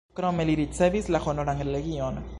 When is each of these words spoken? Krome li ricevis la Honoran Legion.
Krome 0.19 0.45
li 0.49 0.55
ricevis 0.61 1.11
la 1.17 1.21
Honoran 1.27 1.65
Legion. 1.77 2.23